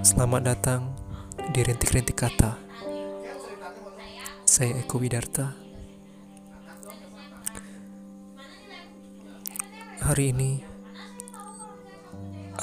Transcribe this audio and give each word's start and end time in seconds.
selamat 0.00 0.48
datang 0.48 0.96
di 1.52 1.60
Rintik-Rintik 1.60 2.16
Kata. 2.16 2.56
Saya 4.48 4.80
Eko 4.80 4.96
Widarta. 4.96 5.52
Hari 10.00 10.32
ini 10.32 10.64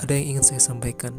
ada 0.02 0.18
yang 0.18 0.34
ingin 0.34 0.46
saya 0.50 0.62
sampaikan. 0.66 1.14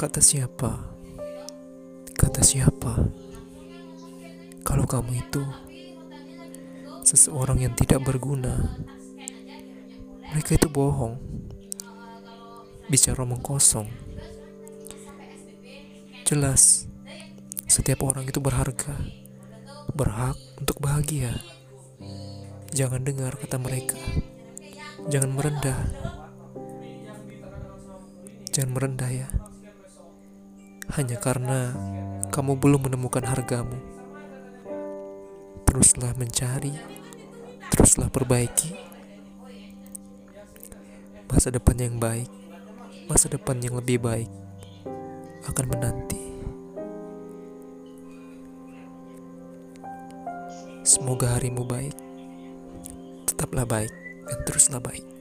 Kata 0.00 0.16
siapa? 0.16 0.96
Kata 2.16 2.40
siapa? 2.40 3.04
Kalau 4.64 4.88
kamu 4.88 5.12
itu 5.12 5.44
seseorang 7.04 7.60
yang 7.60 7.76
tidak 7.76 8.08
berguna, 8.08 8.80
mereka 10.32 10.56
itu 10.56 10.72
bohong, 10.72 11.20
bicara 12.88 13.28
omong 13.28 13.44
kosong. 13.44 13.92
Jelas, 16.24 16.88
setiap 17.68 18.00
orang 18.08 18.24
itu 18.24 18.40
berharga, 18.40 18.96
berhak 19.92 20.40
untuk 20.56 20.80
bahagia. 20.80 21.36
Jangan 22.72 23.04
dengar 23.04 23.36
kata 23.36 23.60
mereka, 23.60 24.00
jangan 25.12 25.36
merendah, 25.36 25.80
jangan 28.48 28.72
merendah 28.72 29.12
ya 29.12 29.28
hanya 30.96 31.16
karena 31.18 31.74
kamu 32.34 32.58
belum 32.58 32.90
menemukan 32.90 33.22
hargamu. 33.26 33.78
Teruslah 35.66 36.14
mencari, 36.18 36.74
teruslah 37.70 38.10
perbaiki 38.10 38.90
masa 41.30 41.54
depan 41.54 41.78
yang 41.78 41.96
baik, 42.02 42.26
masa 43.06 43.30
depan 43.30 43.62
yang 43.62 43.78
lebih 43.78 44.02
baik 44.02 44.26
akan 45.46 45.66
menanti. 45.70 46.18
Semoga 50.82 51.38
harimu 51.38 51.62
baik, 51.62 51.94
tetaplah 53.30 53.62
baik, 53.62 53.94
dan 54.26 54.38
teruslah 54.42 54.82
baik. 54.82 55.19